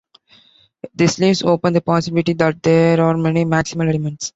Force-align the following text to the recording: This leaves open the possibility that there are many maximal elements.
This 0.95 1.19
leaves 1.19 1.43
open 1.43 1.73
the 1.73 1.81
possibility 1.81 2.33
that 2.33 2.63
there 2.63 3.01
are 3.03 3.15
many 3.15 3.45
maximal 3.45 3.87
elements. 3.87 4.29